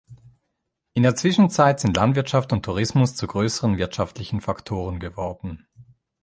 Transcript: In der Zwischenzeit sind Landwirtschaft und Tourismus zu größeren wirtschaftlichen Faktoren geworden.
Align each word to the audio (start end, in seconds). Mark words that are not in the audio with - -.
In 0.95 1.03
der 1.03 1.15
Zwischenzeit 1.15 1.79
sind 1.79 1.95
Landwirtschaft 1.95 2.51
und 2.53 2.63
Tourismus 2.65 3.13
zu 3.15 3.27
größeren 3.27 3.77
wirtschaftlichen 3.77 4.41
Faktoren 4.41 4.99
geworden. 4.99 5.67